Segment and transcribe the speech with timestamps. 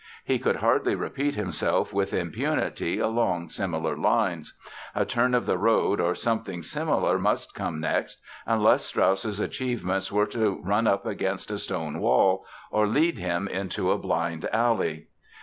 [0.25, 4.57] He could hardly repeat himself with impunity along similar lines.
[4.95, 8.17] A turn of the road or something similar must come next
[8.47, 13.91] unless Strauss's achievements were to run up against a stone wall or lead him into
[13.91, 15.05] a blind alley.